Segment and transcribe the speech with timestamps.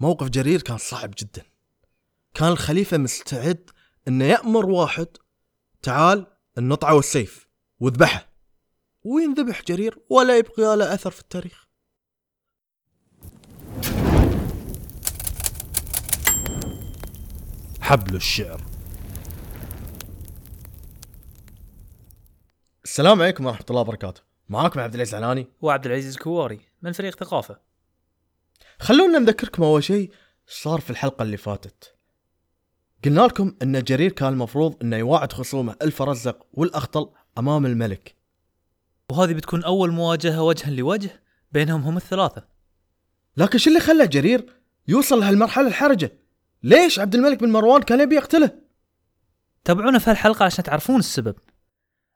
[0.00, 1.42] موقف جرير كان صعب جدا.
[2.34, 3.70] كان الخليفة مستعد
[4.08, 5.06] إنه يأمر واحد
[5.82, 6.26] تعال
[6.58, 7.48] النطعة والسيف
[7.80, 8.28] واذبحه.
[9.04, 11.68] وينذبح جرير ولا يبقى له أثر في التاريخ.
[17.80, 18.60] حبل الشعر.
[22.84, 24.22] السلام عليكم ورحمة الله وبركاته.
[24.48, 27.67] معاكم عبد العزيز علاني وعبد العزيز الكواري من فريق ثقافة.
[28.80, 30.12] خلونا نذكركم أول شيء
[30.46, 31.94] صار في الحلقة اللي فاتت.
[33.04, 38.16] قلنا لكم إن جرير كان المفروض إنه يواعد خصومه الفرزق والأخطل أمام الملك.
[39.10, 41.22] وهذه بتكون أول مواجهة وجها لوجه
[41.52, 42.48] بينهم هم الثلاثة.
[43.36, 44.46] لكن شو اللي خلى جرير
[44.88, 46.18] يوصل لهالمرحلة الحرجة؟
[46.62, 48.58] ليش عبد الملك بن مروان كان يبي يقتله؟
[49.64, 51.34] تابعونا في هالحلقة عشان تعرفون السبب.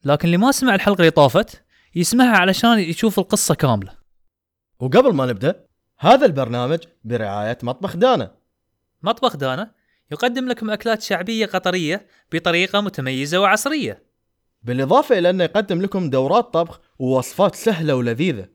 [0.04, 3.96] لكن اللي ما سمع الحلقة اللي طافت يسمعها علشان يشوف القصة كاملة.
[4.78, 5.66] وقبل ما نبدأ
[6.02, 8.34] هذا البرنامج برعاية مطبخ دانا.
[9.02, 9.74] مطبخ دانا
[10.12, 14.02] يقدم لكم أكلات شعبية قطرية بطريقة متميزة وعصرية.
[14.62, 18.48] بالإضافة إلى أنه يقدم لكم دورات طبخ ووصفات سهلة ولذيذة.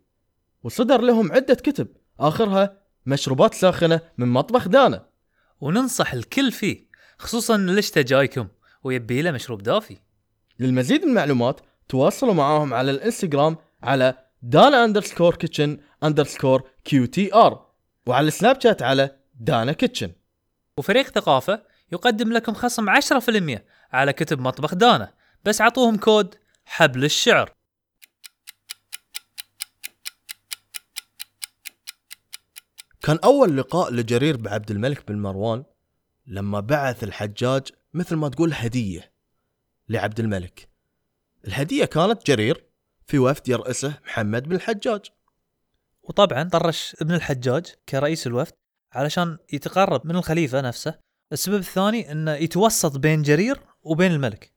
[0.63, 1.87] وصدر لهم عدة كتب
[2.19, 5.05] آخرها مشروبات ساخنة من مطبخ دانا.
[5.61, 8.47] وننصح الكل فيه خصوصا إن الشتا جايكم
[8.83, 9.97] ويبي له مشروب دافي.
[10.59, 17.67] للمزيد من المعلومات تواصلوا معاهم على الإنستغرام على دانا underscore kitchen underscore QTR
[18.05, 20.11] وعلى السناب شات على دانا kitchen
[20.77, 23.59] وفريق ثقافة يقدم لكم خصم 10%
[23.91, 25.13] على كتب مطبخ دانا
[25.45, 27.53] بس عطوهم كود حبل الشعر.
[33.01, 35.63] كان أول لقاء لجرير بعبد الملك بن مروان
[36.27, 39.11] لما بعث الحجاج مثل ما تقول هدية
[39.89, 40.69] لعبد الملك.
[41.47, 42.65] الهدية كانت جرير
[43.07, 45.05] في وفد يرأسه محمد بن الحجاج.
[46.07, 48.53] وطبعا طرش ابن الحجاج كرئيس الوفد
[48.91, 50.99] علشان يتقرب من الخليفة نفسه.
[51.31, 54.53] السبب الثاني إنه يتوسط بين جرير وبين الملك.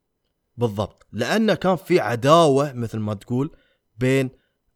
[0.56, 1.06] بالضبط.
[1.12, 3.56] لأنه كان في عداوة مثل ما تقول
[3.96, 4.30] بين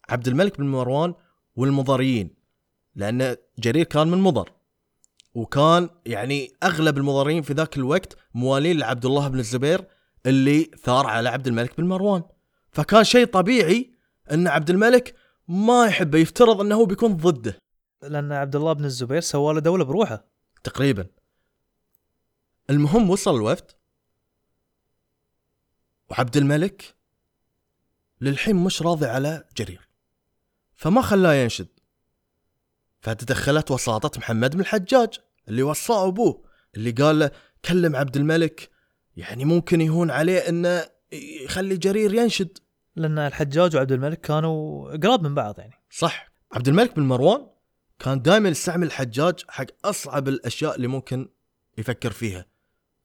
[0.08, 1.14] عبد الملك بن مروان
[1.56, 2.34] والمضريين
[2.94, 4.52] لأن جرير كان من مضر
[5.34, 9.84] وكان يعني أغلب المضريين في ذاك الوقت موالين لعبد الله بن الزبير
[10.26, 12.22] اللي ثار على عبد الملك بن مروان.
[12.70, 13.94] فكان شيء طبيعي
[14.32, 15.14] أن عبد الملك
[15.48, 17.58] ما يحبه يفترض أنه هو بيكون ضده.
[18.02, 20.24] لأن عبد الله بن الزبير سوى له دولة بروحه.
[20.64, 21.06] تقريبا.
[22.70, 23.70] المهم وصل الوفد.
[26.10, 26.94] وعبد الملك
[28.20, 29.88] للحين مش راضي على جرير.
[30.74, 31.68] فما خلاه ينشد.
[33.00, 36.44] فتدخلت وساطة محمد بن الحجاج اللي وصاه أبوه
[36.76, 37.30] اللي قال له
[37.64, 38.70] كلم عبد الملك
[39.16, 42.58] يعني ممكن يهون عليه إنه يخلي جرير ينشد.
[42.96, 45.74] لأن الحجاج وعبد الملك كانوا قراب من بعض يعني.
[45.90, 46.32] صح.
[46.52, 47.46] عبد الملك بن مروان
[47.98, 51.28] كان دائما يستعمل الحجاج حق أصعب الأشياء اللي ممكن
[51.78, 52.46] يفكر فيها.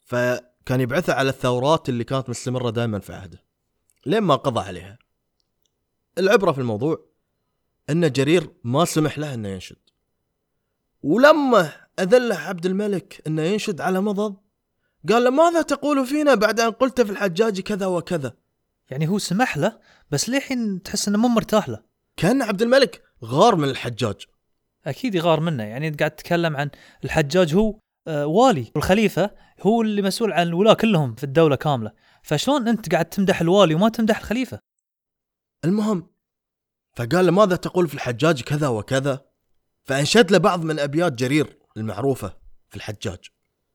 [0.06, 3.44] فكان يبعثها على الثورات اللي كانت مستمرة دائما في عهده.
[4.06, 4.98] لين ما قضى عليها.
[6.18, 7.06] العبرة في الموضوع
[7.90, 9.78] إن جرير ما سمح له إنه ينشد.
[11.04, 14.36] ولما أذله عبد الملك إنه ينشد على مضض
[15.10, 18.34] قال له ماذا تقول فينا بعد أن قلت في الحجاج كذا وكذا؟
[18.90, 19.80] يعني هو سمح له
[20.12, 21.84] بس للحين تحس إنه مو مرتاح له.
[22.18, 24.16] كأن عبد الملك غار من الحجاج.
[24.86, 25.64] أكيد يغار منه.
[25.64, 26.70] يعني أنت قاعد تتكلم عن
[27.04, 31.92] الحجاج هو آه والي والخليفة هو اللي مسؤول عن الولاة كلهم في الدولة كاملة.
[32.24, 34.60] فشلون أنت قاعد تمدح الوالي وما تمدح الخليفة؟
[35.66, 36.10] المهم
[36.96, 39.26] فقال له ماذا تقول في الحجاج كذا وكذا؟
[39.84, 42.38] فأنشد له بعض من أبيات جرير المعروفة
[42.70, 43.20] في الحجاج.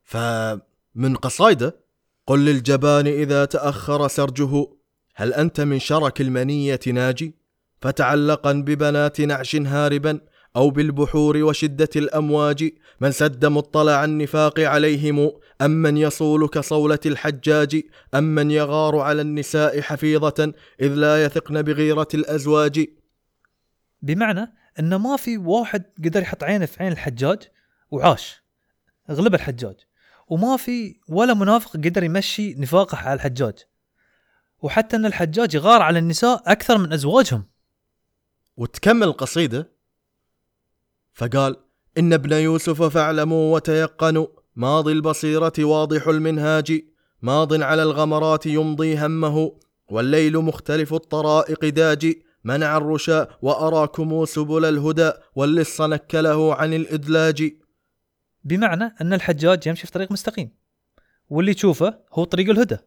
[0.03, 1.85] فمن قصايده
[2.27, 4.67] قل للجبان إذا تأخر سرجه
[5.15, 7.35] هل أنت من شرك المنية ناجي؟
[7.81, 10.21] فتعلقا ببنات نعش هاربا
[10.57, 12.71] أو بالبحور وشدة الأمواج
[13.01, 17.83] من سد مطلع النفاق عليهم أم من يصول كصوله الحجاج
[18.15, 22.87] أم من يغار على النساء حفيظة إذ لا يثقن بغيرة الأزواج؟
[24.03, 27.39] بمعنى انه ما في واحد قدر يحط عينه في عين الحجاج
[27.91, 28.43] وعاش
[29.11, 29.77] غلب الحجاج
[30.29, 33.55] وما في ولا منافق قدر يمشي نفاقه على الحجاج.
[34.65, 37.45] وحتى أن الحجاج يغار على النساء أكثر من أزواجهم.
[38.57, 39.73] وتكمل القصيدة
[41.15, 41.57] فقال
[41.99, 44.27] إن ابن يوسف فاعلموا وتيقنوا
[44.57, 46.83] ماضي البصيرة واضح المنهاج
[47.23, 49.59] ماض على الغمرات يمضي همه
[49.89, 57.53] والليل مختلف الطرائق داجي منع الرشاء وأراكم سبل الهدى واللص نكله عن الإدلاج.
[58.45, 60.51] بمعنى أن الحجاج يمشي في طريق مستقيم
[61.29, 62.79] واللي تشوفه هو طريق الهدى.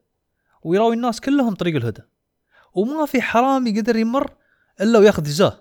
[0.67, 2.01] ويراوي الناس كلهم طريق الهدى.
[2.73, 4.31] وما في حرامي قدر يمر
[4.81, 5.57] إلا وياخذ جزاه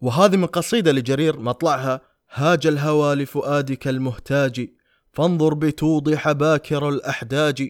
[0.00, 2.00] وهذه من قصيدة لجرير مطلعها
[2.30, 4.68] هاج الهوى لفؤادك المهتاج
[5.12, 7.68] فانظر بتوضح باكر الأحداج.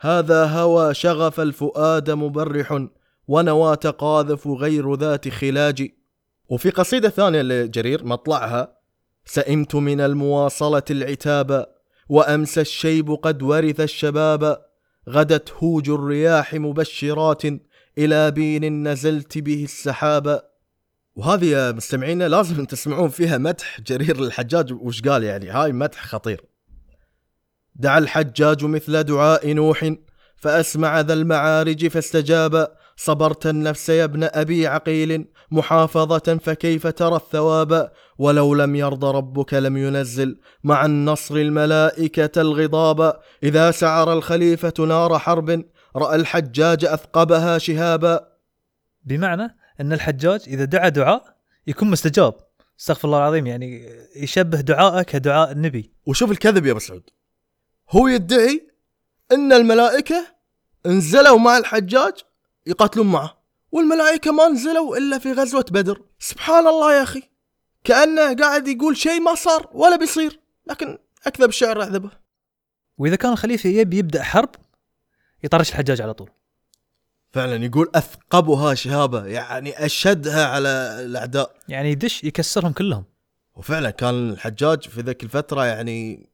[0.00, 2.86] هذا هوى شغف الفؤاد مبرح
[3.28, 5.88] ونوى تقاذف غير ذات خلاج.
[6.48, 8.76] وفي قصيدة ثانية لجرير مطلعها
[9.24, 11.66] سئمت من المواصلة العتاب
[12.08, 14.65] وأمسى الشيب قد ورث الشباب.
[15.08, 17.42] غدت هوج الرياح مبشرات
[17.98, 20.42] إلى بين نزلت به السحاب.
[21.14, 24.72] وهذه يا مستمعينا لازم تسمعون فيها مدح جرير الحجاج.
[24.72, 26.44] وش قال يعني؟ هاي مدح خطير.
[27.74, 29.94] دعا الحجاج مثل دعاء نوح
[30.36, 32.76] فأسمع ذا المعارج فاستجاب.
[32.96, 39.76] صبرت النفس يا ابن أبي عقيل محافظة فكيف ترى الثواب؟ ولو لم يرض ربك لم
[39.76, 40.40] ينزل.
[40.64, 43.20] مع النصر الملائكة الغضاب.
[43.42, 45.64] إذا سعر الخليفة نار حرب.
[45.96, 48.28] رأى الحجاج أثقبها شهابا.
[49.04, 52.34] بمعنى أن الحجاج إذا دعا دعاء يكون مستجاب.
[52.80, 55.92] استغفر الله العظيم يعني يشبه دعائه كدعاء النبي.
[56.06, 57.10] وشوف الكذب يا أبو سعود.
[57.90, 58.68] هو يدعي
[59.32, 60.26] إن الملائكة
[60.86, 62.12] نزلوا مع الحجاج
[62.66, 63.36] يقاتلون معه
[63.72, 66.02] والملائكة ما نزلوا إلا في غزوة بدر.
[66.18, 67.22] سبحان الله يا أخي.
[67.84, 72.10] كأنه قاعد يقول شيء ما صار ولا بيصير لكن أكذب الشعر أعذبه.
[72.98, 74.48] وإذا كان الخليفة يبي يبدأ حرب
[75.44, 76.30] يطرش الحجاج على طول.
[77.32, 80.68] فعلا يقول أثقبها شهابة يعني أشدها على
[81.04, 81.56] الأعداء.
[81.68, 83.04] يعني يدش يكسرهم كلهم.
[83.54, 86.28] وفعلا كان الحجاج في ذيك الفترة يعني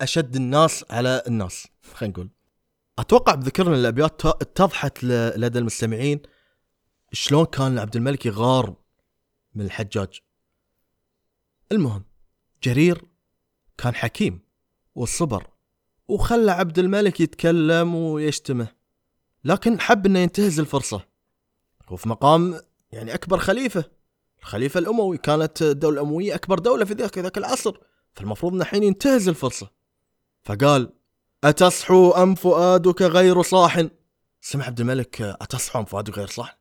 [0.00, 2.28] أشد الناس على الناس خلينا نقول.
[2.98, 6.22] أتوقع بذكرنا الأبيات اتضحت لدى المستمعين
[7.12, 8.76] شلون كان عبد الملك يغار
[9.54, 10.20] من الحجاج.
[11.72, 12.04] المهم
[12.62, 13.04] جرير
[13.78, 14.40] كان حكيم
[14.94, 15.46] وصبر
[16.08, 18.68] وخلى عبد الملك يتكلم ويشتمه
[19.44, 21.06] لكن حب إنه ينتهز الفرصة.
[21.88, 22.60] هو في مقام
[22.92, 23.84] يعني أكبر خليفة
[24.40, 25.18] الخليفة الأموي.
[25.18, 27.76] كانت الدولة الامويه أكبر دولة في ذاك ذاك العصر.
[28.14, 29.70] فالمفروض إنه الحين ينتهز الفرصة.
[30.42, 30.92] فقال
[31.44, 33.86] أتصحو أم فؤادك غير صاح؟
[34.40, 36.58] سمع عبد الملك أتصحو أم فؤادك غير صاح؟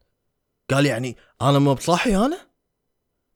[0.70, 2.38] قال يعني أنا مو بصاحي أنا؟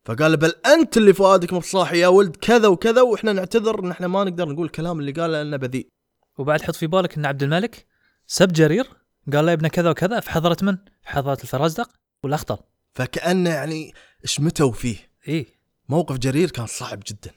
[0.05, 4.07] فقال بل أنت اللي فؤادك مو بصاحي يا ولد كذا وكذا وإحنا نعتذر إن إحنا
[4.07, 5.89] ما نقدر نقول الكلام اللي قاله لأنه بذيء.
[6.37, 7.85] وبعد حط في بالك إن عبد الملك
[8.27, 8.89] سب جرير
[9.33, 11.89] قال له يا ابن كذا وكذا في حضره من؟ في حضره الفرازدق
[12.23, 12.59] والاخطر
[12.93, 13.93] فكأنه يعني
[14.25, 15.11] شمتوا فيه.
[15.27, 15.59] إيه.
[15.89, 17.31] موقف جرير كان صعب جدا.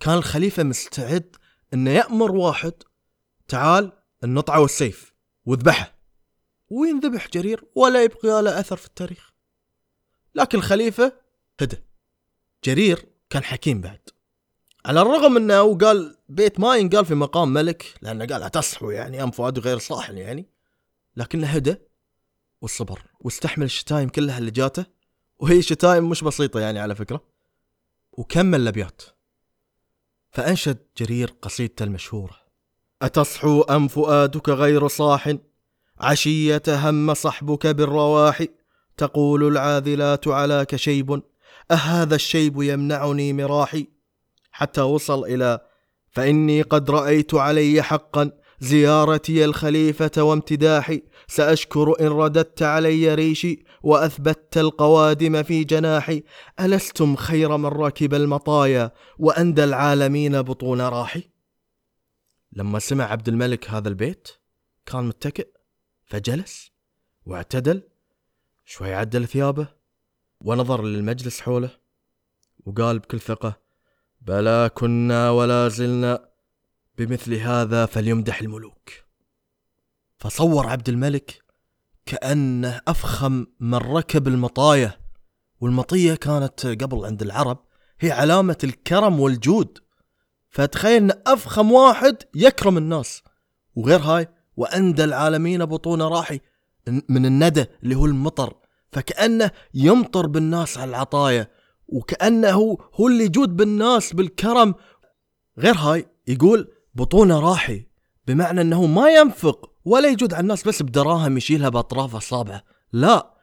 [0.00, 1.36] كان الخليفة مستعد
[1.74, 2.72] إنه يأمر واحد
[3.48, 3.92] تعال
[4.24, 5.14] النطعة والسيف
[5.44, 5.98] واذبحه.
[6.70, 9.32] وينذبح جرير؟ ولا يبقى له أثر في التاريخ.
[10.34, 11.12] لكن الخليفة
[11.60, 11.76] هدى.
[12.64, 14.00] جرير كان حكيم بعد.
[14.86, 19.30] على الرغم إنه قال بيت ما ينقال في مقام ملك لأنه قال اتصحوا يعني ام
[19.30, 20.48] فؤاد غير صاحن يعني.
[21.16, 21.76] لكنه هدى
[22.60, 24.86] والصبر واستحمل الشتايم كلها اللي جاته.
[25.38, 27.24] وهي شتايم مش بسيطة يعني على فكرة.
[28.12, 29.02] وكمل الأبيات.
[30.30, 32.45] فأنشد جرير قصيدته المشهورة.
[33.02, 35.34] أتصحو أم فؤادك غير صاح؟
[36.00, 38.44] عشية هم صحبك بالرواح؟
[38.96, 41.22] تقول العاذلات علاك شيب.
[41.70, 43.88] أهذا الشيب يمنعني مراحي؟
[44.52, 45.60] حتى وصل إلى
[46.10, 48.30] فإني قد رأيت علي حقا.
[48.60, 51.02] زيارتي الخليفة وامتداحي.
[51.28, 56.22] سأشكر إن رددت علي ريشي وأثبتت القوادم في جناحي.
[56.60, 61.35] ألستم خير من ركب المطايا وأندى العالمين بطون راحي؟
[62.56, 64.28] لما سمع عبد الملك هذا البيت
[64.86, 65.48] كان متكئ
[66.04, 66.70] فجلس
[67.26, 67.82] واعتدل
[68.64, 69.68] شوي عدل ثيابه
[70.40, 71.70] ونظر للمجلس حوله
[72.66, 73.60] وقال بكل ثقة
[74.20, 76.28] بلى كنا ولا زلنا
[76.98, 78.90] بمثل هذا فليمدح الملوك.
[80.18, 81.42] فصور عبد الملك
[82.06, 85.00] كأنه أفخم من ركب المطايا
[85.60, 87.64] والمطية كانت قبل عند العرب
[88.00, 89.85] هي علامة الكرم والجود.
[90.56, 93.22] فتخيل أن أفخم واحد يكرم الناس.
[93.74, 96.40] وغير هاي وأندى العالمين بطون راحي
[97.08, 98.54] من الندى اللي هو المطر.
[98.92, 101.48] فكأنه يمطر بالناس على العطايا
[101.88, 104.74] وكأنه هو اللي يجود بالناس بالكرم.
[105.58, 107.86] غير هاي يقول بطون راحي
[108.26, 113.34] بمعنى أنه ما ينفق ولا يجود على الناس بس بدراهم يشيلها بأطراف أصابعه لا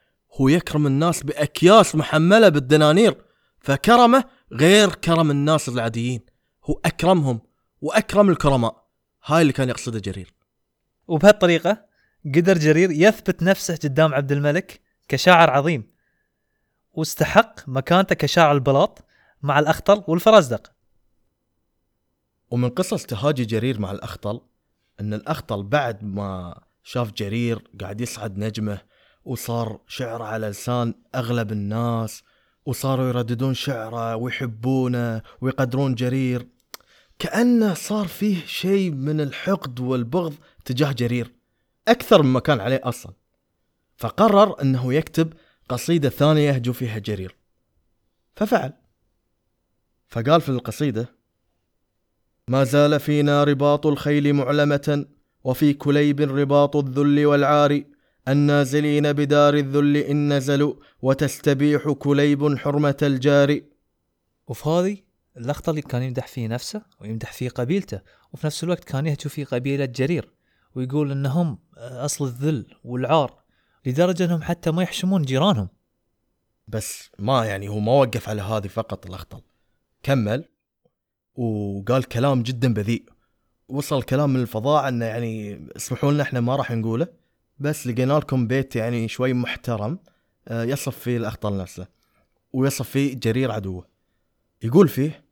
[0.42, 3.18] هو يكرم الناس بأكياس محملة بالدنانير
[3.60, 6.33] فكرمه غير كرم الناس العاديين.
[6.66, 7.42] هو أكرمهم
[7.82, 8.84] وأكرم الكرماء.
[9.26, 10.34] هاي اللي كان يقصده جرير.
[11.08, 11.86] وبهالطريقة
[12.26, 15.94] قدر جرير يثبت نفسه قدام عبد الملك كشاعر عظيم.
[16.94, 19.06] واستحق مكانته كشاعر البلاط
[19.42, 20.72] مع الأخطل والفرزدق
[22.52, 24.42] ومن قصص تهاجي جرير مع الأخطل
[25.00, 28.82] أن الأخطل بعد ما شاف جرير قاعد يصعد نجمه
[29.26, 32.24] وصار شعر على لسان أغلب الناس
[32.66, 36.48] وصاروا يرددون شعره ويحبونه ويقدرون جرير
[37.24, 40.34] كأنه صار فيه شيء من الحقد والبغض
[40.66, 41.34] تجاه جرير
[41.88, 43.14] أكثر مما كان عليه أصلا.
[43.98, 45.34] فقرر أنه يكتب
[45.70, 47.36] قصيدة ثانية يهجو فيها جرير.
[48.36, 48.74] ففعل.
[50.08, 51.16] فقال في القصيدة
[52.48, 55.06] ما زال فينا رباط الخيل معلمة
[55.44, 57.84] وفي كليب رباط الذل والعار
[58.28, 63.62] النازلين بدار الذل إن نزلوا وتستبيح كليب حرمة الجار
[64.48, 68.02] وفي هذه اللقطة اللي كان يمدح فيه نفسه ويمدح فيه قبيلته
[68.34, 70.34] وفي نفس الوقت كان يهجو فيه قبيلة جرير
[70.76, 73.44] ويقول إنهم أصل الذل والعار
[73.86, 75.70] لدرجة إنهم حتى ما يحشمون جيرانهم.
[76.68, 79.42] بس ما يعني هو ما وقف على هذه فقط الأخطل
[80.04, 80.46] كمل
[81.36, 83.04] وقال كلام جدا بذيء.
[83.70, 87.08] وصل كلام من الفضاء إنه يعني اسمحوا لنا إحنا ما راح نقوله
[87.60, 90.00] بس لقينا لكم بيت يعني شوي محترم
[90.48, 91.88] آه، يصف فيه الاخطل نفسه
[92.54, 93.88] ويصف فيه جرير عدوه.
[94.64, 95.23] يقول فيه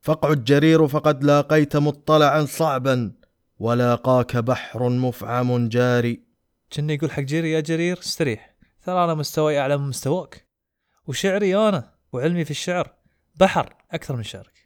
[0.00, 3.12] فاقعد جرير فقد لاقيت مطلعا صعبا
[3.58, 6.22] ولاقاك بحر مفعم جاري.
[6.72, 8.54] كنا يقول حق جرير يا جرير استريح.
[8.82, 10.46] ترى أنا مستواي أعلى من مستواك.
[11.06, 12.94] وشعري أنا وعلمي في الشعر.
[13.40, 14.58] بحر أكثر من شعرك.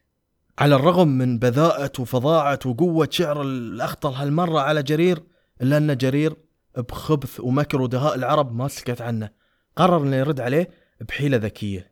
[0.59, 5.23] على الرغم من بذاءة وفظاعة وقوة شعر الأخطل هالمرة على جرير
[5.62, 6.37] إلا أن جرير
[6.77, 9.31] بخبث ومكر ودهاء العرب ما سكت عنه.
[9.77, 10.71] قرر أنه يرد عليه
[11.01, 11.91] بحيلة ذكية.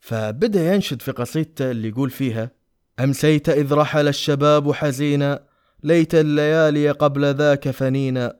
[0.00, 2.50] فبدأ ينشد في قصيدته اللي يقول فيها
[3.00, 5.42] أمسيت إذ رحل الشباب حزينا
[5.82, 8.36] ليت الليالي قبل ذاك فنينا.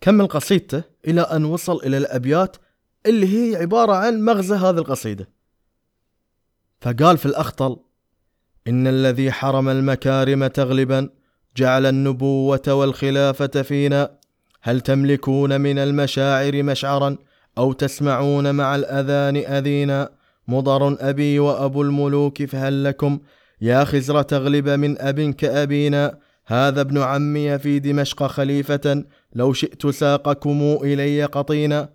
[0.00, 2.56] كمل قصيدته إلى أن وصل إلى الأبيات
[3.06, 5.28] اللي هي عبارة عن مغزى هذه القصيدة.
[6.80, 7.76] فقال في الأخطل
[8.68, 11.08] إن الذي حرم المكارم تغلبا
[11.56, 14.18] جعل النبوة والخلافة فينا.
[14.62, 17.16] هل تملكون من المشاعر مشعرا
[17.58, 23.20] أو تسمعون مع الأذان أذينا؟ مضر أبي وأبو الملوك فهل لكم؟
[23.60, 26.18] يا خزر تغلب من أب كأبينا.
[26.46, 29.04] هذا ابن عمي في دمشق خليفة.
[29.32, 31.88] لو شئت ساقكم إلي قطينا.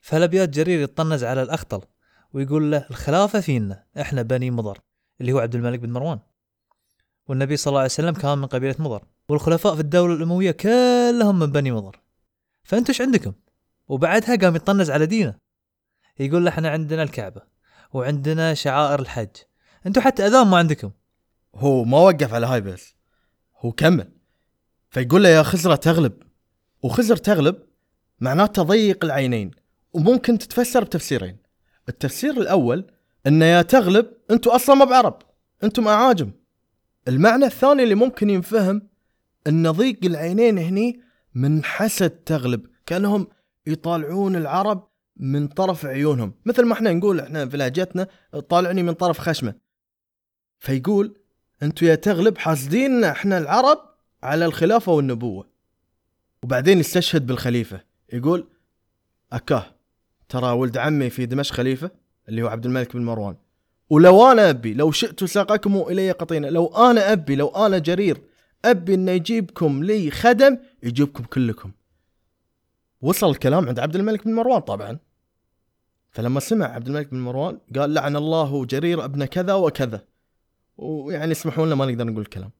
[0.00, 1.80] فالابيات جرير يطنز على الأخطل
[2.32, 4.78] ويقول له الخلافة فينا إحنا بني مضر
[5.20, 6.18] اللي هو عبد الملك بن مروان.
[7.28, 11.52] والنبي صلى الله عليه وسلم كان من قبيلة مضر والخلفاء في الدولة الأموية كلهم من
[11.52, 12.00] بني مضر.
[12.64, 13.32] فأنتوا إيش عندكم؟
[13.88, 15.34] وبعدها قام يطنز على دينه.
[16.20, 17.51] يقول له إحنا عندنا الكعبة.
[17.92, 19.36] وعندنا شعائر الحج.
[19.86, 20.90] أنتوا حتى أذان ما عندكم.
[21.54, 22.94] هو ما وقف على هاي بس
[23.58, 24.12] هو كمل.
[24.90, 26.12] فيقول له يا خزرة تغلب.
[26.82, 27.56] وخزر تغلب
[28.20, 29.50] معناته ضيق العينين
[29.92, 31.36] وممكن تتفسر بتفسيرين.
[31.88, 32.86] التفسير الأول
[33.26, 35.18] أن يا تغلب أنتوا أصلا ما بعرب
[35.64, 36.30] أنتم أعاجم
[37.08, 38.88] المعنى الثاني اللي ممكن ينفهم
[39.46, 41.00] أن ضيق العينين هني
[41.34, 43.26] من حسد تغلب كأنهم
[43.66, 46.34] يطالعون العرب من طرف عيونهم.
[46.44, 48.06] مثل ما إحنا نقول إحنا في لهجتنا
[48.48, 49.54] طالعني من طرف خشمه.
[50.58, 51.16] فيقول
[51.62, 53.78] أنتوا يا تغلب حاسدين إحنا العرب
[54.22, 55.48] على الخلافة والنبوة.
[56.42, 57.80] وبعدين يستشهد بالخليفة.
[58.12, 58.48] يقول
[59.32, 59.66] أكاه
[60.28, 61.90] ترى ولد عمي في دمشق خليفة
[62.28, 63.36] اللي هو عبد الملك بن مروان.
[63.90, 68.20] ولو أنا أبي لو شئت ساقكم إلي قطينا لو أنا أبي لو أنا جرير
[68.64, 71.72] أبي إنه يجيبكم لي خدم يجيبكم كلكم.
[73.02, 74.98] وصل الكلام عند عبد الملك بن مروان طبعا.
[76.10, 80.04] فلما سمع عبد الملك بن مروان قال لعن الله جرير ابن كذا وكذا.
[80.76, 82.50] ويعني اسمحوا لنا ما نقدر نقول الكلام.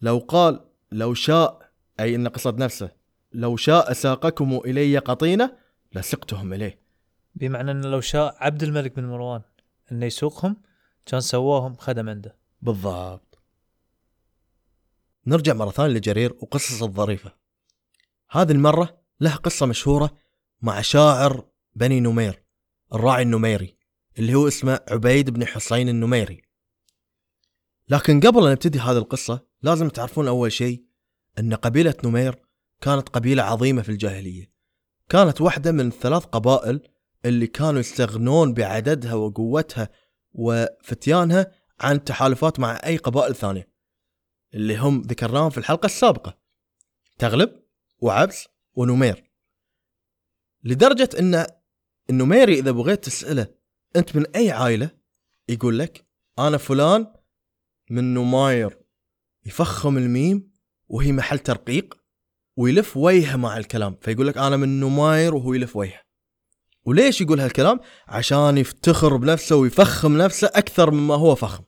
[0.00, 2.90] لو قال لو شاء أي إن قصد نفسه
[3.32, 5.56] لو شاء ساقكم إلي قطينة
[5.94, 6.80] لسقتهم إليه.
[7.34, 9.42] بمعنى انه لو شاء عبد الملك بن مروان
[9.92, 10.56] انه يسوقهم
[11.06, 12.36] كان سواهم خدم عنده.
[12.62, 13.38] بالضبط.
[15.26, 17.32] نرجع مرة ثانية لجرير وقصص الظريفة.
[18.30, 20.16] هذه المرة له قصة مشهورة
[20.62, 22.42] مع شاعر بني نمير
[22.94, 23.76] الراعي النميري
[24.18, 26.42] اللي هو اسمه عبيد بن حسين النميري.
[27.88, 30.84] لكن قبل أن نبتدي هذه القصة لازم تعرفون أول شيء
[31.38, 32.42] أن قبيلة نمير
[32.80, 34.52] كانت قبيلة عظيمة في الجاهلية.
[35.08, 36.88] كانت واحدة من ثلاث قبائل
[37.24, 39.88] اللي كانوا يستغنون بعددها وقوتها
[40.32, 43.68] وفتيانها عن التحالفات مع أي قبائل ثانية
[44.54, 46.38] اللي هم ذكرناهم في الحلقة السابقة.
[47.18, 47.62] تغلب
[47.98, 49.30] وعبس ونمير
[50.64, 51.46] لدرجة أن
[52.10, 53.46] النميري إذا بغيت تسأله
[53.96, 54.90] أنت من أي عائلة؟
[55.48, 56.06] يقول لك
[56.38, 57.06] أنا فلان
[57.90, 58.78] من نماير
[59.46, 60.52] يفخم الميم
[60.88, 61.94] وهي محل ترقيق
[62.56, 63.96] ويلف وجهه مع الكلام.
[64.00, 66.02] فيقول لك أنا من نماير وهو يلف وجهه.
[66.84, 71.64] وليش يقول هالكلام؟ عشان يفتخر بنفسه ويفخم نفسه أكثر مما هو فخم.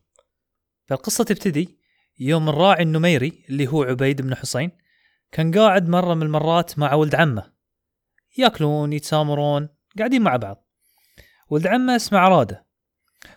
[0.87, 1.79] فالقصة تبتدي
[2.19, 4.71] يوم الراعي النميري اللي هو عبيد بن حسين
[5.35, 7.53] كان قاعد مرة من المرات مع ولد عمه.
[8.39, 10.69] ياكلون يتسامرون قاعدين مع بعض.
[11.51, 12.67] ولد عمه اسمه عراده.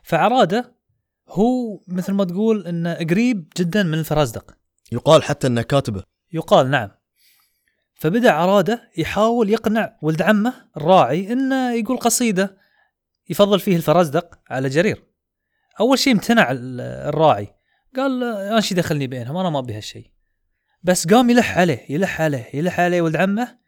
[0.03, 0.75] فعراده
[1.29, 4.57] هو مثل ما تقول إنه قريب جدا من الفرزدق
[4.91, 6.03] يقال حتى إنه كاتبه.
[6.33, 6.89] يقال نعم.
[7.95, 12.57] فبدأ عراده يحاول يقنع ولد عمه الراعي إنه يقول قصيدة
[13.29, 15.03] يفضل فيه الفرزدق على جرير.
[15.79, 17.55] أول شيء امتنع ال- الراعي.
[17.95, 20.16] قال أنا شي دخلني بينهم؟ أنا ما أبي هالشيء
[20.87, 23.59] بس قام يلح عليه يلح عليه يلح عليه ولد عمه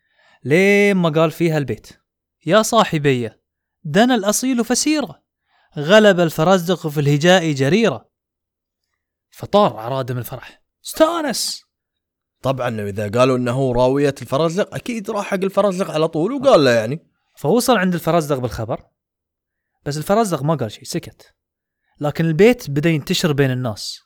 [0.44, 1.88] لين ما قال فيها البيت.
[2.46, 3.30] يا صاحبي
[3.84, 5.24] دنا الأصيل فسيرة
[5.78, 8.10] غلب الفرزدق في الهجاء جريرة.
[9.30, 10.64] فطار عراده من الفرح.
[10.86, 11.64] استانس!
[12.42, 16.72] طبعا إذا قالوا إنه هو راوية الفرزلق أكيد راح حق الفرزلق على طول وقال له
[16.72, 17.08] يعني.
[17.38, 18.84] فوصل عند الفرزدق بالخبر
[19.86, 21.36] بس الفرزدق ما قال شيء سكت.
[22.00, 24.00] لكن البيت بدأ ينتشر بين الناس.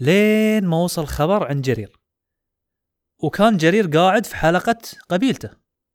[0.00, 1.95] لين ما وصل خبر عند جرير.
[3.18, 5.50] وكان جرير قاعد في حلقة قبيلته.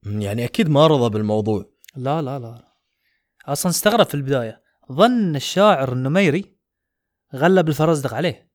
[0.05, 1.65] يعني أكيد ما رضى بالموضوع.
[1.95, 2.73] لا لا لا.
[3.45, 4.61] أصلا استغرب في البداية.
[4.91, 6.55] ظن الشاعر النميري
[7.35, 8.51] غلب الفرزدق عليه.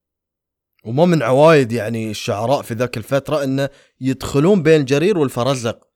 [0.85, 3.69] وما من عوايد يعني الشعراء في ذاك الفترة إنه
[4.01, 5.89] يدخلون بين جرير والفرزلق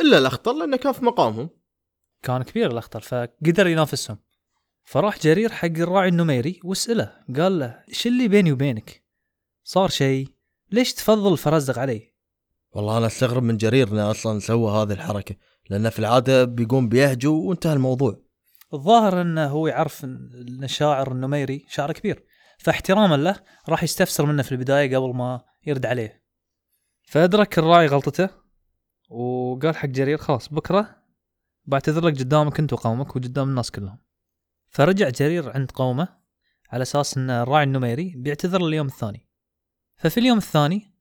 [0.00, 1.50] إلا الأخطر لأنه كان في مقامهم.
[2.22, 4.18] كان كبير الأخطر فقدر ينافسهم.
[4.84, 9.04] فراح جرير حق الراعي النميري واسأله قال له إيش اللي بيني وبينك؟
[9.64, 10.35] صار شيء؟
[10.70, 12.12] ليش تفضل الفرزدق علي؟
[12.72, 15.36] والله أنا أستغرب من جرير إنه أصلا سوى هذه الحركة
[15.70, 18.22] لأنه في العادة بيقوم بيهجو وانتهى الموضوع.
[18.74, 22.24] الظاهر إنه هو يعرف إن الشاعر النميري شاعر كبير
[22.58, 26.22] فاحتراما له راح يستفسر منه في البداية قبل ما يرد عليه.
[27.02, 28.28] فادرك الراعي غلطته
[29.10, 30.96] وقال حق جرير خلاص بكرة
[31.64, 33.98] بعتذر لك قدامك أنت وقومك وقدام الناس كلهم.
[34.68, 36.08] فرجع جرير عند قومه
[36.70, 39.25] على أساس إن الراعي النميري بيعتذر اليوم الثاني.
[39.96, 40.94] ففي اليوم الثاني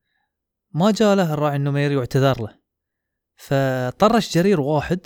[0.71, 2.59] ما جاء له الراعي النميري واعتذر له.
[3.35, 4.99] فطرش جرير واحد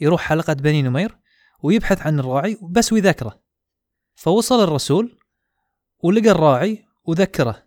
[0.00, 1.18] يروح حلقة بني نمير
[1.62, 3.40] ويبحث عن الراعي بس ويذكره.
[4.14, 5.18] فوصل الرسول
[5.98, 7.66] ولقى الراعي وذكره.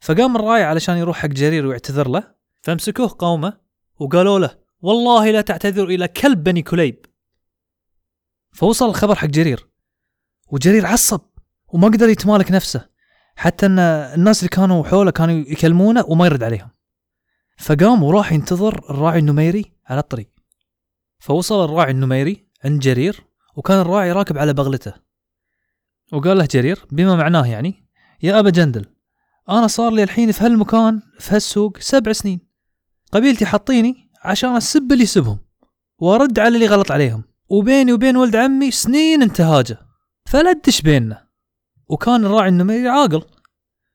[0.00, 2.34] فقام الراعي علشان يروح حق جرير ويعتذر له.
[2.62, 3.60] فامسكوه قومه
[3.98, 7.06] وقالوا له والله لا تعتذر إلى كلب بني كليب.
[8.52, 9.68] فوصل الخبر حق جرير.
[10.48, 11.20] وجرير عصب
[11.68, 12.88] وما قدر يتمالك نفسه.
[13.40, 16.68] حتى إن الناس اللي كانوا حوله كانوا يكلمونه وما يرد عليهم.
[17.58, 20.30] فقام وراح ينتظر الراعي النميري على الطريق.
[21.18, 23.24] فوصل الراعي النميري عند جرير
[23.56, 24.92] وكان الراعي راكب على بغلته.
[26.12, 27.88] وقال له جرير بما معناه يعني
[28.22, 28.86] يا أبا جندل
[29.48, 32.40] أنا صار لي الحين في هالمكان في هالسوق سبع سنين.
[33.12, 35.38] قبيلتي حاطيني عشان أسب اللي يسبهم
[35.98, 37.24] وأرد على اللي غلط عليهم.
[37.48, 39.78] وبيني وبين ولد عمي سنين انتهاجه.
[40.26, 41.29] فلا تدش بيننا.
[41.90, 43.24] وكان الراعي النميري عاقل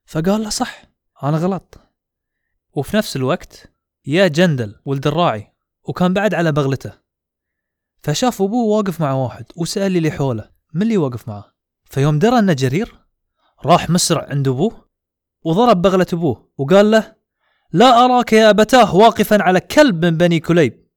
[0.05, 0.83] فقال له صح
[1.23, 1.79] أنا غلط
[2.73, 3.71] وفي نفس الوقت
[4.05, 5.53] يا جندل ولد الراعي
[5.83, 6.93] وكان بعد على بغلته.
[7.99, 11.53] فشاف أبوه واقف مع واحد وسأل اللي حوله من اللي واقف معاه
[11.85, 13.05] فيوم درى إنه جرير
[13.65, 14.89] راح مسرع عند أبوه
[15.43, 17.15] وضرب بغلة أبوه وقال له
[17.71, 20.89] لا أراك يا أبتاه واقفا على كلب من بني كليب.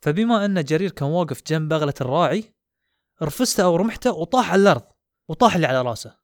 [0.00, 2.54] فبما إن جرير كان واقف جنب بغلة الراعي
[3.22, 4.91] رفسته أو رمحته وطاح على الأرض.
[5.28, 6.16] وطاح اللي على راسه.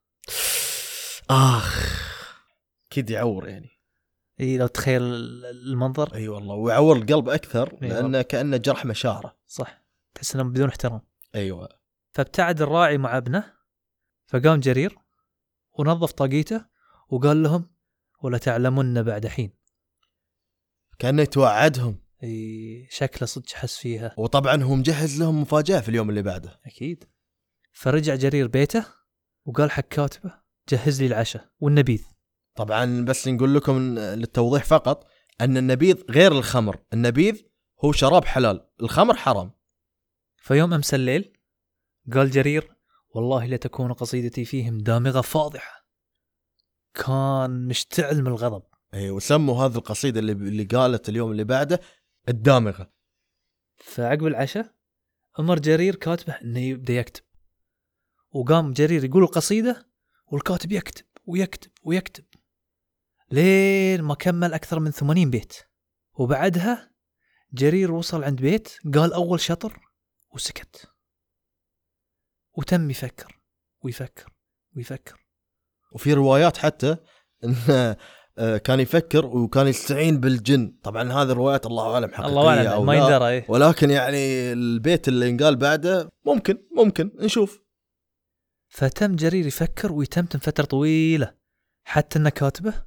[1.29, 1.99] آخ
[2.91, 3.69] أكيد يعور يعني.
[4.39, 5.01] إي لو تخيل
[5.43, 6.15] المنظر.
[6.15, 9.37] إي والله ويعور القلب أكثر لأنه كأنه جرح مشاعره.
[9.47, 9.83] صح.
[10.15, 11.01] تحس إنه بدون احترام.
[11.35, 11.69] أيوه.
[12.11, 13.53] فابتعد الراعي مع ابنه
[14.27, 14.97] فقام جرير
[15.71, 16.65] ونظف طاقيته
[17.09, 17.71] وقال لهم
[18.21, 19.53] ولا تعلمن بعد حين.
[20.99, 24.15] كأنه يتوعدهم إي شكله صدق حس فيها.
[24.17, 26.59] وطبعا هو مجهز لهم مفاجأة في اليوم اللي بعده.
[26.65, 27.03] أكيد.
[27.71, 28.85] فرجع جرير بيته
[29.45, 30.33] وقال حق كاتبه
[30.69, 32.03] جهز لي العشاء والنبيذ.
[32.55, 35.07] طبعا بس نقول لكم للتوضيح فقط
[35.41, 36.79] أن النبيذ غير الخمر.
[36.93, 37.41] النبيذ
[37.85, 39.51] هو شراب حلال الخمر حرام.
[40.37, 41.37] فيوم أمس الليل
[42.13, 42.75] قال جرير
[43.09, 45.89] والله لتكون قصيدتي فيهم دامغة فاضحة.
[46.93, 48.63] كان مشتعل من الغضب.
[48.93, 51.79] اي وسموا هذه القصيدة اللي اللي قالت اليوم اللي بعده
[52.29, 52.93] الدامغة.
[53.77, 54.75] فعقب العشاء
[55.39, 57.23] أمر جرير كاتبه إنه يبدأ يكتب.
[58.31, 59.89] وقام جرير يقول القصيدة
[60.27, 62.23] والكاتب يكتب ويكتب ويكتب
[63.31, 65.53] لين ما كمل أكثر من 80 بيت.
[66.13, 66.91] وبعدها
[67.53, 69.79] جرير وصل عند بيت قال أول شطر
[70.33, 70.91] وسكت.
[72.57, 73.39] وتم يفكر
[73.83, 74.33] ويفكر
[74.75, 75.25] ويفكر.
[75.91, 76.97] وفي روايات حتى
[77.43, 77.97] انه
[78.37, 80.77] آه، كان يفكر وكان يستعين بالجن.
[80.83, 83.45] طبعا هذه الروايات الله أعلم حقيقية الله أعلم ما يندرى إيه.
[83.49, 87.68] ولكن يعني البيت اللي انقال بعده ممكن ممكن نشوف.
[88.69, 91.35] فتم جرير يفكر ويتمتم فتره طويلة
[91.83, 92.85] حتى انه كاتبه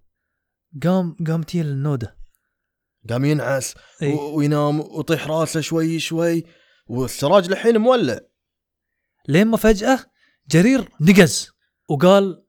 [0.82, 2.18] قام قام تيه النوده
[3.10, 4.14] قام ينعس إيه.
[4.14, 6.44] وينام ويطيح راسه شوي شوي
[6.86, 8.20] والسراج الحين مولع.
[9.28, 9.98] لين ما فجأة
[10.50, 11.50] جرير نقز
[11.88, 12.46] وقال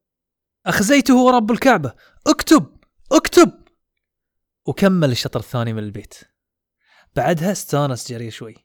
[0.66, 1.94] أخزيته رب الكعبة
[2.28, 2.78] اكتب
[3.12, 3.64] اكتب!
[4.66, 6.16] وكمل الشطر الثاني من البيت.
[7.16, 8.56] بعدها استانس جرير شوي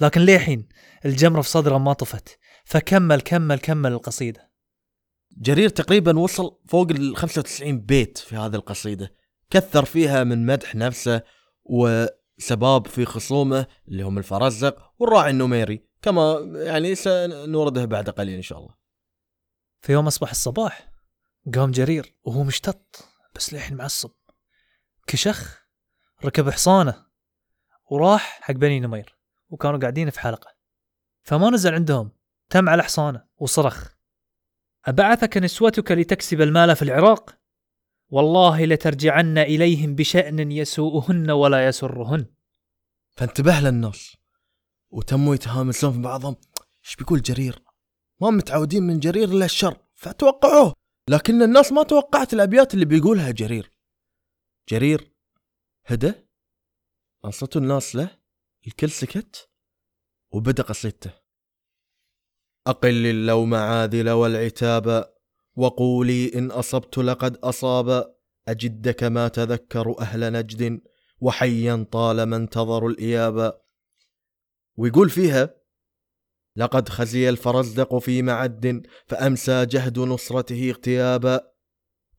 [0.00, 0.68] لكن للحين
[1.04, 2.38] الجمرة في صدره ما طفت.
[2.68, 4.52] فكمل كمل كمل القصيدة.
[5.38, 9.14] جرير تقريبا وصل فوق ال 95 بيت في هذه القصيدة.
[9.50, 11.22] كثر فيها من مدح نفسه
[11.64, 15.88] وسباب في خصومه اللي هم الفرزق والراعي النميري.
[16.02, 18.74] كما يعني سنورده بعد قليل إن شاء الله.
[19.80, 20.92] في يوم أصبح الصباح
[21.54, 23.04] قام جرير وهو مشتط
[23.34, 24.10] بس للحين معصب.
[25.06, 25.68] كشخ
[26.24, 27.06] ركب حصانة
[27.90, 30.56] وراح حق بني نمير وكانوا قاعدين في حلقة.
[31.22, 32.17] فما نزل عندهم.
[32.50, 33.94] تم على حصانه وصرخ.
[34.84, 37.38] أبعثك نسوتك لتكسب المال في العراق؟
[38.10, 42.26] والله لترجعن إليهم بشأن يسوءهن ولا يسرهن.
[43.10, 44.16] فانتبه للناس
[44.90, 46.36] وتموا يتهامسون في بعضهم.
[46.84, 47.62] إيش بيقول جرير؟
[48.20, 50.74] ما متعودين من جرير إلا الشر فتوقعوه.
[51.08, 53.72] لكن الناس ما توقعت الأبيات اللي بيقولها جرير.
[54.68, 55.12] جرير
[55.86, 56.12] هدى.
[57.24, 58.18] انصتوا الناس له
[58.66, 59.50] الكل سكت
[60.30, 61.27] وبدأ قصيدته.
[62.68, 65.10] أقل اللوم عاذل والعتاب
[65.56, 68.14] وقولي إن أصبت لقد أصاب.
[68.48, 70.80] أجدك ما تذكر أهل نجد
[71.20, 73.60] وحيا طالما انتظروا الإياب.
[74.76, 75.54] ويقول فيها
[76.56, 81.40] لقد خزي الفرزدق في معد فأمسى جهد نصرته اغتيابا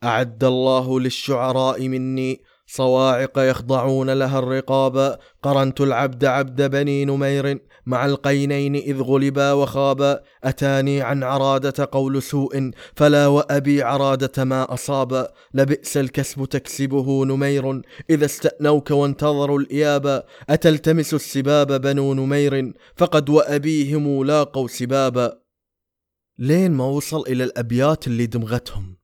[0.04, 5.20] أعد الله للشعراء مني صواعق يخضعون لها الرقاب.
[5.42, 12.72] قرنت العبد عبد بني نمير مع القينين إذ غلبا وخابا أتاني عن عرادة قول سوء
[12.96, 21.82] فلا وأبي عرادة ما أصاب لبئس الكسب تكسبه نمير إذا استأنوك وانتظروا الإياب أتلتمس السباب
[21.82, 25.40] بنو نمير فقد وأبيهم لاقوا سبابا.
[26.38, 28.98] لين ما وصل إلى الأبيات اللي دمغتهم.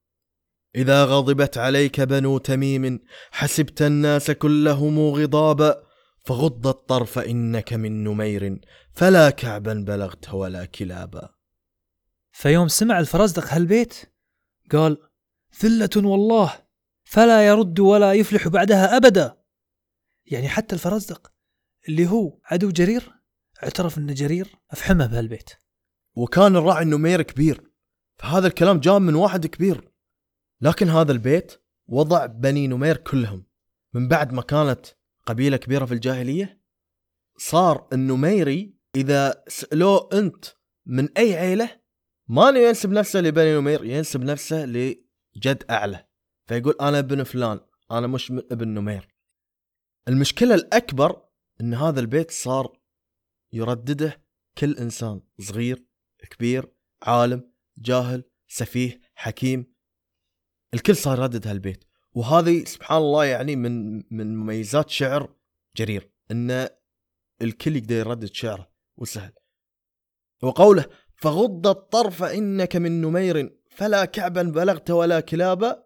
[0.75, 2.99] إذا غضبت عليك بنو تميم
[3.31, 5.83] حسبت الناس كلهم غضابا.
[6.25, 8.59] فغض الطرف إنك من نمير
[8.91, 11.29] فلا كعبا بلغت ولا كلابا.
[12.31, 13.95] فيوم سمع الفرزدق هالبيت
[14.71, 14.97] قال
[15.63, 16.53] ذلة والله
[17.03, 19.41] فلا يرد ولا يفلح بعدها أبدا.
[20.25, 21.31] يعني حتى الفرزدق
[21.89, 23.13] اللي هو عدو جرير
[23.63, 25.49] اعترف إن جرير أفحمه بهالبيت.
[26.15, 27.71] وكان الراعي النمير كبير
[28.17, 29.91] فهذا الكلام جاء من واحد كبير.
[30.61, 33.45] لكن هذا البيت وضع بني نمير كلهم
[33.93, 34.85] من بعد ما كانت
[35.25, 36.61] قبيلة كبيرة في الجاهلية؟
[37.38, 40.45] صار النميري إذا سألوه أنت
[40.85, 41.81] من أي عيلة
[42.27, 46.07] ما ينسب نفسه لبني نمير ينسب نفسه لجد أعلى.
[46.47, 47.59] فيقول أنا ابن فلان
[47.91, 49.15] أنا مش ابن نمير.
[50.07, 51.25] المشكلة الأكبر
[51.61, 52.79] أن هذا البيت صار
[53.53, 54.25] يردده
[54.57, 55.85] كل إنسان صغير
[56.31, 59.73] كبير عالم جاهل سفيه حكيم.
[60.73, 61.83] الكل صار يردد هالبيت.
[62.15, 65.36] وهذه سبحان الله يعني من من مميزات شعر
[65.78, 66.67] جرير إن
[67.41, 69.34] الكل يقدر يردد شعره وسهل.
[70.43, 75.84] وقوله فغض الطرف إنك من نمير فلا كعبا بلغت ولا كلابا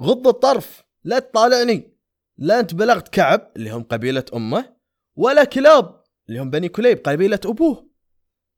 [0.00, 1.98] غض الطرف لا تطالعني.
[2.38, 4.76] لا أنت بلغت كعب اللي هم قبيلة أمه
[5.16, 7.90] ولا كلاب اللي هم بني كليب قبيلة أبوه.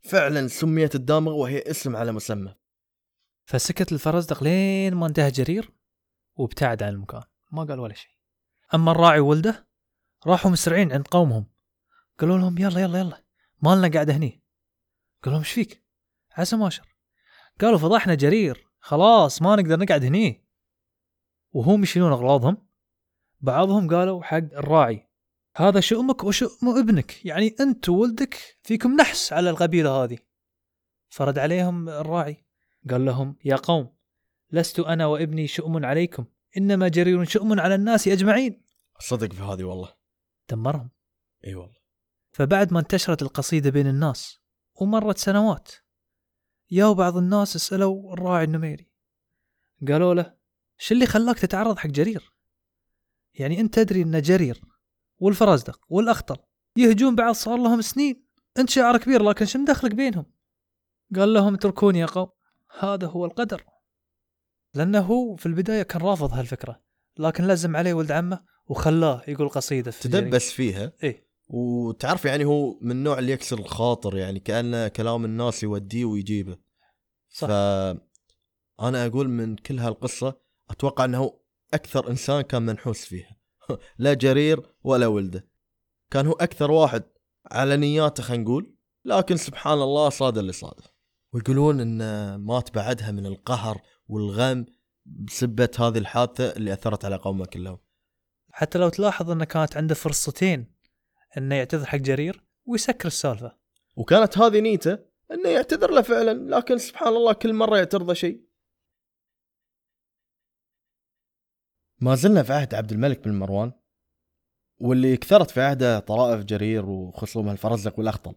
[0.03, 2.55] فعلا سميت الدامغ وهي اسم على مسمى.
[3.45, 5.74] فسكت الفرزدق لين ما انتهى جرير.
[6.37, 7.23] وابتعد عن المكان.
[7.53, 8.11] ما قال ولا شيء.
[8.75, 9.69] أما الراعي وولده
[10.27, 11.47] راحوا مسرعين عند قومهم.
[12.19, 13.25] قالوا لهم يلا يلا يلا
[13.63, 14.43] مالنا قاعد هني.
[15.23, 15.85] قالوا لهم إيش فيك؟
[16.33, 16.97] عسى ماشر
[17.61, 18.71] قالوا فضحنا جرير.
[18.81, 20.49] خلاص ما نقدر نقعد هني.
[21.53, 22.69] وهم يشيلون اغراضهم
[23.41, 25.11] بعضهم قالوا حق الراعي
[25.57, 30.19] هذا شؤمك وشؤم ابنك؟ يعني أنت وولدك فيكم نحس على القبيلة هذه.
[31.09, 32.45] فرد عليهم الراعي
[32.91, 33.94] قال لهم يا قوم
[34.53, 36.25] لست أنا وابني شؤم عليكم
[36.57, 38.63] إنما جرير شؤم على الناس أجمعين.
[39.01, 39.95] صدق في هذه والله.
[40.51, 40.91] دمرهم.
[41.47, 41.85] إي والله.
[42.33, 44.41] فبعد ما انتشرت القصيدة بين الناس
[44.75, 45.73] ومرت سنوات
[46.71, 48.91] ياو بعض الناس سألوا الراعي النميري
[49.89, 50.35] قالوا له
[50.79, 52.33] شو اللي خلاك تتعرض حق جرير؟
[53.35, 54.61] يعني أنت تدري إن جرير
[55.19, 56.37] والفرزدق والأخطل
[56.77, 58.27] يهجون بعض صار لهم سنين
[58.59, 60.27] أنت شعر كبير لكن شو مدخلك بينهم؟
[61.17, 62.29] قال لهم اتركوني يا قوم
[62.79, 63.65] هذا هو القدر.
[64.75, 66.81] لأنه في البداية كان رافض هالفكرة
[67.19, 71.25] لكن لزم عليه ولد عمه وخلاه يقول قصيدة في تدبس فيها؟ إيه.
[71.47, 76.57] وتعرف يعني هو من النوع اللي يكسر الخاطر يعني كأنه كلام الناس يوديه ويجيبه.
[77.31, 77.49] صح.
[77.49, 77.51] ف
[78.81, 80.37] أنا أقول من كل هالقصة
[80.71, 81.39] أتوقع إنه
[81.75, 83.37] أكثر إنسان كان منحوس فيها.
[83.99, 85.49] لا جرير ولا ولده.
[86.11, 87.03] كان هو أكثر واحد
[87.51, 90.94] على نياته خلينا نقول لكن سبحان الله صاد اللي صادف
[91.35, 94.67] ويقولون إن مات بعدها من القهر والغم
[95.07, 97.79] بسبة هذه الحادثة اللي أثرت على قومه كلهم.
[98.51, 100.75] حتى لو تلاحظ إنه كانت عنده فرصتين
[101.39, 103.57] إنه يعتذر حق جرير ويسكر السالفة.
[103.97, 104.99] وكانت هذه نيته
[105.31, 108.45] إنه يعتذر له فعلا لكن سبحان الله كل مرة يعترضه شيء.
[112.01, 113.73] ما زلنا في عهد عبد الملك بن مروان
[114.81, 118.35] واللي كثرت في عهده طرائف جرير وخصومه الفرزدق والأخطل.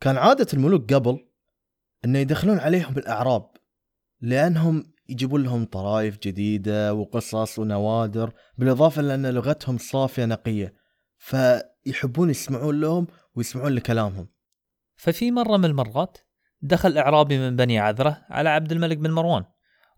[0.00, 1.29] كان عادة الملوك قبل
[2.04, 3.50] إنه يدخلون عليهم الاعراب
[4.20, 10.74] لأنهم يجيبون لهم طرائف جديدة وقصص ونوادر بالإضافة لأن لغتهم صافية نقية
[11.18, 14.28] فيحبون يسمعون لهم ويسمعون لكلامهم.
[14.96, 16.18] ففي مرة من المرات
[16.62, 19.44] دخل إعرابي من بني عذرة على عبد الملك بن مروان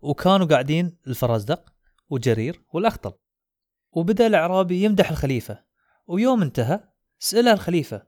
[0.01, 1.73] وكانوا قاعدين الفرزدق
[2.09, 3.13] وجرير والأخطل.
[3.91, 5.63] وبدأ الإعرابي يمدح الخليفة
[6.07, 6.79] ويوم انتهى
[7.19, 8.07] سأله الخليفة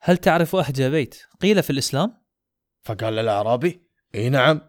[0.00, 2.21] هل تعرف اهجى بيت؟ قيل في الإسلام
[2.82, 3.82] فقال الأعرابي
[4.14, 4.60] إي نعم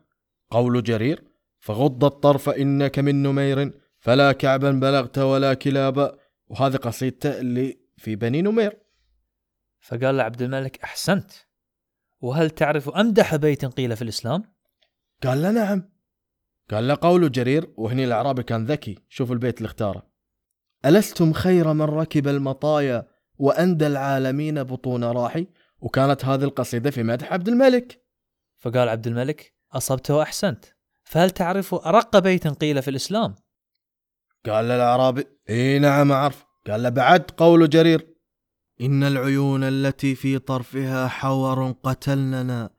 [0.50, 1.24] قول جرير
[1.60, 8.42] فغض الطرف إنك من نمير فلا كعبا بلغت ولا كلابا وهذه قصيدته اللي في بني
[8.42, 8.80] نمير.
[9.80, 11.32] فقال عبد الملك أحسنت.
[12.22, 14.44] وهل تعرف أمدح بيت قيل في الإسلام؟
[15.24, 15.90] قال له نعم.
[16.72, 20.08] قال له قول جرير وهني الأعرابي كان ذكي شوف البيت اللي اختاره.
[20.86, 25.48] ألستم خير من ركب المطايا وأندى العالمين بطون راحي؟
[25.80, 28.03] وكانت هذه القصيدة في مدح عبد الملك.
[28.64, 30.66] فقال عبد الملك اصبت واحسنت
[31.04, 33.36] فهل تعرف أرق بيت قيل في الإسلام؟
[34.46, 36.46] قال له الأعرابي إي نعم أعرف.
[36.68, 38.08] قال له بعد قول جرير.
[38.82, 42.70] إن العيون التي في طرفها حور قتلننا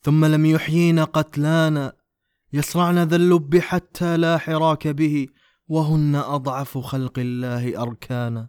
[0.00, 1.92] ثم لم يحيين قتلانا.
[2.52, 5.26] يصرعن ذا اللب حتى لا حراك به
[5.66, 8.48] وهن أضعف خلق الله أركانا.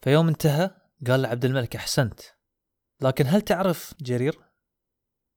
[0.00, 0.70] فيوم انتهى
[1.06, 2.20] قال لعبد الملك أحسنت.
[3.00, 4.47] لكن هل تعرف جرير؟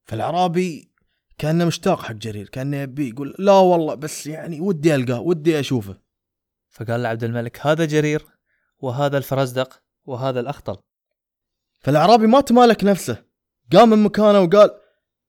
[0.04, 0.92] فالأعرابي
[1.38, 5.96] كأنه مشتاق حق جرير كأنه يبي يقول لا والله بس يعني ودي ألقاه ودي أشوفه.
[6.70, 8.26] فقال لعبد الملك هذا جرير
[8.78, 10.76] وهذا الفرزدق وهذا الأخطل.
[11.80, 13.24] فالأعرابي ما تمالك نفسه
[13.72, 14.70] قام من مكانه وقال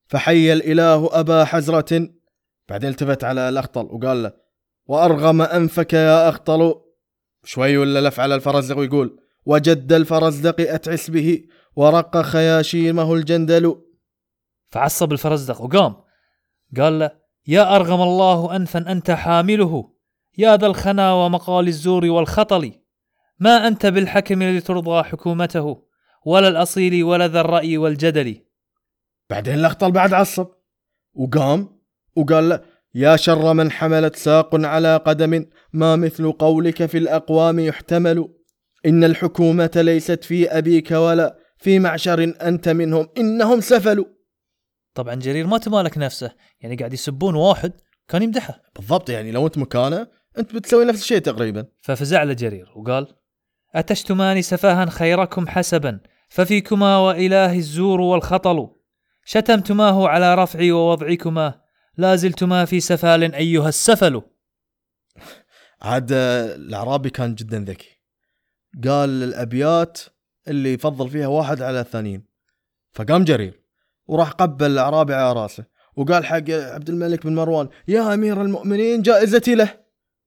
[0.06, 2.08] فحي الإله أبا حزرة.
[2.68, 4.32] بعدين التفت على الأخطل وقال له
[4.86, 6.74] وأرغم أنفك يا أخطل.
[7.44, 11.44] شوي ولا لف على الفرزدق ويقول وجد الفرزدق أتعس به
[11.76, 13.83] ورق خياشيمه الجندل.
[14.74, 15.96] فعصب الفرزدق وقام.
[16.76, 17.10] قال له
[17.46, 19.90] يا أرغم الله أنفا أنت حامله.
[20.38, 22.72] يا ذا الخنا ومقال الزور والخطل.
[23.38, 25.82] ما أنت بالحكم الذي ترضى حكومته
[26.26, 28.40] ولا الأصيل ولا ذا الرأي والجدل.
[29.30, 30.46] بعدين الاخطل بعد عصب.
[31.14, 31.80] وقام
[32.16, 32.60] وقال له
[32.94, 38.28] يا شر من حملت ساق على قدم ما مثل قولك في الأقوام يحتمل.
[38.86, 43.08] إن الحكومة ليست في أبيك ولا في معشر أنت منهم.
[43.18, 44.13] إنهم سفلوا.
[44.94, 47.72] طبعا جرير ما تمالك نفسه يعني قاعد يسبون واحد
[48.08, 48.62] كان يمدحه.
[48.76, 50.06] بالضبط يعني لو أنت مكانه
[50.38, 51.66] أنت بتسوي نفس الشيء تقريبا.
[51.80, 53.14] ففزع له جرير وقال
[53.74, 58.68] أتشتمان سفاها خيركم حسبا ففيكما وإله الزور والخطل.
[59.24, 61.60] شتمتماه على رفعي ووضعكما
[61.96, 64.22] لا زلتما في سفال أيها السفل.
[65.82, 68.00] عاد آه، الأعرابي كان جدا ذكي.
[68.84, 70.00] قال الأبيات
[70.48, 72.26] اللي يفضل فيها واحد على الثانيين.
[72.92, 73.63] فقام جرير.
[74.06, 75.64] وراح قبل الأعرابي على راسه.
[75.96, 79.84] وقال حق عبد الملك بن مروان يا أمير المؤمنين جائزتي له.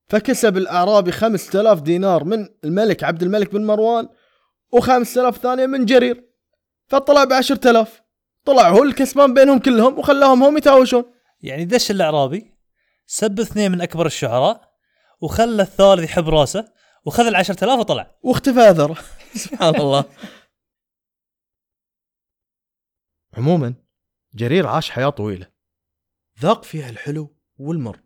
[0.09, 4.07] فكسب خمسة آلاف دينار من الملك عبد الملك بن مروان
[4.71, 6.23] وخمسة آلاف ثانية من جرير.
[6.87, 8.01] فطلع بعشرة آلاف.
[8.45, 11.03] طلع هو الكسبان بينهم كلهم وخلاهم هم يتهاوشون.
[11.41, 12.53] يعني دش الأعرابي
[13.05, 14.61] سب اثنين من أكبر الشعراء
[15.21, 16.65] وخلى الثالث يحب راسه
[17.05, 18.11] وخذ العشرة آلاف وطلع.
[18.23, 18.95] واختفى أثره.
[19.35, 20.03] سبحان الله.
[23.37, 23.73] عموما
[24.33, 25.51] جرير عاش حياة طويلة
[26.39, 28.01] ذاق فيها الحلو والمر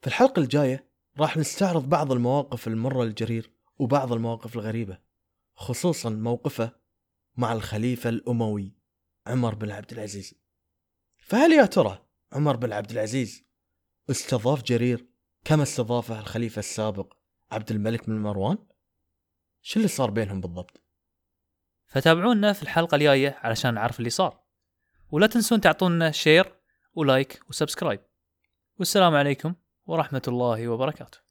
[0.00, 4.98] في الحلقة الجاية راح نستعرض بعض المواقف المرة لجرير وبعض المواقف الغريبة
[5.54, 6.76] خصوصا موقفه
[7.36, 8.74] مع الخليفة الأموي
[9.26, 10.34] عمر بن عبد العزيز
[11.16, 13.44] فهل يا ترى عمر بن عبد العزيز
[14.10, 15.08] استضاف جرير
[15.44, 17.14] كما استضافه الخليفة السابق
[17.50, 18.58] عبد الملك بن مروان؟
[19.62, 20.82] شو اللي صار بينهم بالضبط؟
[21.88, 24.40] فتابعونا في الحلقة الجاية علشان نعرف اللي صار.
[25.10, 26.54] ولا تنسون تعطونا share
[26.94, 28.00] و like و subscribe
[28.78, 29.54] والسلام عليكم
[29.86, 31.27] ورحمة الله وبركاته.